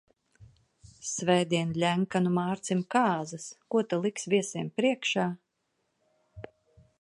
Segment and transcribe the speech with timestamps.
[1.09, 5.27] Svētdien Ļenkanu Mārcim kāzas, ko ta liks viesiem priekšā?